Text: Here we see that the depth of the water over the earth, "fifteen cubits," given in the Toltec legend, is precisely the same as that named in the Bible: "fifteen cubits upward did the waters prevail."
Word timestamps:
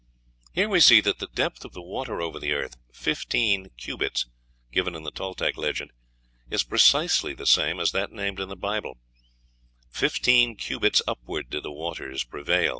Here 0.53 0.67
we 0.67 0.79
see 0.79 0.99
that 1.01 1.19
the 1.19 1.27
depth 1.27 1.63
of 1.63 1.73
the 1.73 1.81
water 1.83 2.21
over 2.23 2.39
the 2.39 2.53
earth, 2.53 2.75
"fifteen 2.91 3.69
cubits," 3.77 4.25
given 4.71 4.95
in 4.95 5.03
the 5.03 5.11
Toltec 5.11 5.57
legend, 5.57 5.91
is 6.49 6.63
precisely 6.63 7.35
the 7.35 7.45
same 7.45 7.79
as 7.79 7.91
that 7.91 8.11
named 8.11 8.39
in 8.39 8.49
the 8.49 8.55
Bible: 8.55 8.97
"fifteen 9.91 10.55
cubits 10.55 11.03
upward 11.07 11.51
did 11.51 11.61
the 11.61 11.71
waters 11.71 12.23
prevail." 12.23 12.69